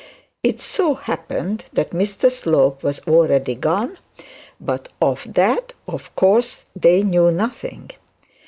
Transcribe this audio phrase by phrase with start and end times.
[0.41, 3.99] It so happened that Mr Slope was already gone,
[4.59, 7.91] but of that of course they knew nothing.